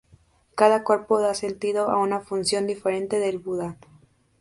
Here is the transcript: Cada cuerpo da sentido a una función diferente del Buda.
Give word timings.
Cada 0.55 0.83
cuerpo 0.83 1.19
da 1.21 1.35
sentido 1.35 1.91
a 1.91 1.99
una 1.99 2.21
función 2.21 2.65
diferente 2.65 3.19
del 3.19 3.37
Buda. 3.37 3.77